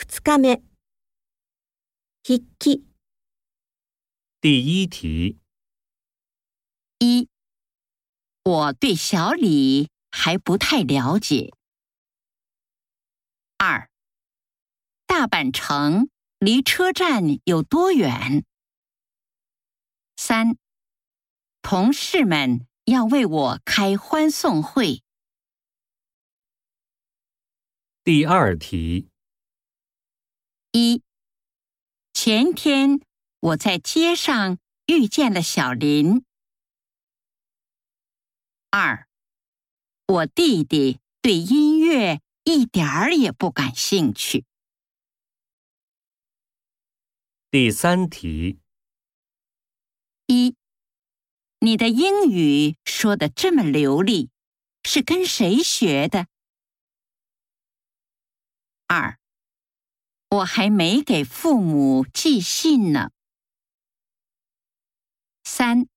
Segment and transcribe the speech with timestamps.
[0.00, 0.64] 二日目
[2.22, 2.86] 筆記
[4.40, 5.38] 第一题，
[6.98, 7.28] 一，
[8.42, 11.52] 我对小李还不太了解。
[13.58, 13.90] 二，
[15.06, 16.08] 大阪城
[16.38, 18.46] 离车站有多远？
[20.16, 20.56] 三，
[21.60, 25.02] 同事们要为我开欢送会。
[28.02, 29.10] 第二题，
[30.72, 31.02] 一，
[32.22, 33.00] 前天
[33.40, 36.22] 我在街上遇见了小林。
[38.68, 39.08] 二，
[40.06, 44.44] 我弟弟对音乐一点儿也不感兴趣。
[47.50, 48.58] 第三题，
[50.26, 50.54] 一，
[51.60, 54.28] 你的英语说的这么流利，
[54.84, 56.26] 是跟谁学的？
[58.88, 59.18] 二，
[60.30, 63.10] 我还没给父母寄信呢。
[65.42, 65.88] 三，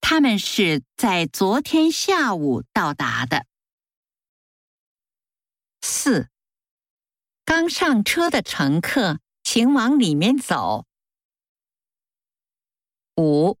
[0.00, 3.46] 他们是在昨天下午到达的。
[5.80, 6.30] 四，
[7.44, 10.86] 刚上车的乘客，请往里面走。
[13.16, 13.58] 五，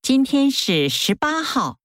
[0.00, 1.80] 今天是十八号，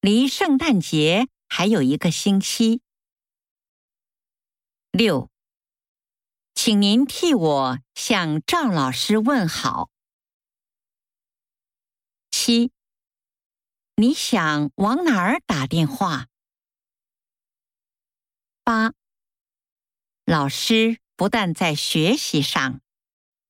[0.00, 2.80] 离圣诞节还有一个星期。
[4.90, 5.30] 六，
[6.56, 9.90] 请您替我向赵老师问好。
[12.30, 12.72] 七，
[13.94, 16.28] 你想往哪儿打电话？
[18.64, 18.94] 八，
[20.24, 22.80] 老师不但在学习上，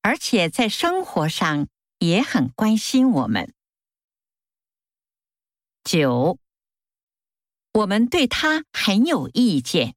[0.01, 1.69] 而且在生活上
[1.99, 3.53] 也很关心我们。
[5.85, 6.37] 九，
[7.71, 9.96] 我们对他很有意见。